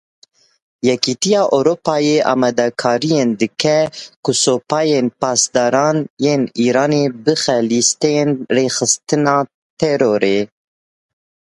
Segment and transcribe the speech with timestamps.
[0.87, 3.79] Yekîtiya Ewropayê amadekariyan dike
[4.23, 5.97] ku Supayên Pasdaran
[6.31, 8.25] ên Îranê bixe lîsteya
[8.55, 9.37] rêxistina
[9.79, 10.37] terorê.